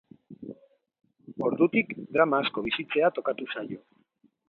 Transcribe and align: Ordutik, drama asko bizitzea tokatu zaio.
Ordutik, 1.49 1.93
drama 2.17 2.43
asko 2.47 2.67
bizitzea 2.71 3.15
tokatu 3.19 3.53
zaio. 3.55 3.83